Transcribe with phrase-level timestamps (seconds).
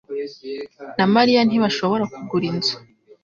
[0.97, 2.75] na Mariya ntibashobora kugura inzu.